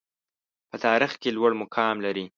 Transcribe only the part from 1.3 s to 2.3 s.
لوړ مقام لري.